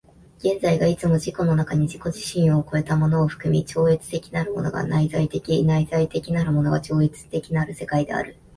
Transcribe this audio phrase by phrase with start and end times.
[0.39, 8.35] 現在がいつも自己の中に自己自身を越えたものを含み、超越的なるものが内在的、内在的なるものが超越的なる世界である。